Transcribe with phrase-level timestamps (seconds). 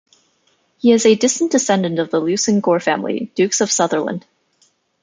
[0.79, 4.25] He is a distant descendant of the Leveson-Gower family, Dukes of Sutherland.